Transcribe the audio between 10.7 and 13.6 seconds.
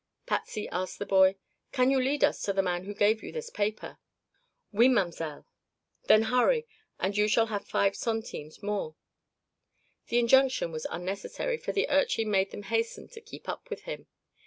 was unnecessary, for the urchin made them hasten to keep